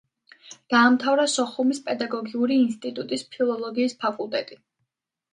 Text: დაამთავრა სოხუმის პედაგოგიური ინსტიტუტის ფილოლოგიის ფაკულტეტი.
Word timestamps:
დაამთავრა 0.73 1.25
სოხუმის 1.33 1.81
პედაგოგიური 1.89 2.57
ინსტიტუტის 2.61 3.25
ფილოლოგიის 3.35 3.95
ფაკულტეტი. 4.05 4.59